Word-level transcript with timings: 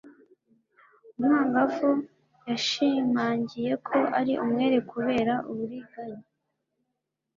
umwangavu 1.09 1.91
yashimangiye 2.49 3.71
ko 3.87 3.97
ari 4.19 4.33
umwere 4.43 4.77
kubera 4.91 5.33
uburiganya 5.49 6.23